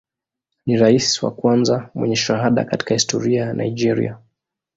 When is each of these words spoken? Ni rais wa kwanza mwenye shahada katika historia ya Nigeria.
Ni 0.65 0.77
rais 0.77 1.23
wa 1.23 1.31
kwanza 1.31 1.89
mwenye 1.95 2.15
shahada 2.15 2.65
katika 2.65 2.93
historia 2.93 3.45
ya 3.45 3.53
Nigeria. 3.53 4.17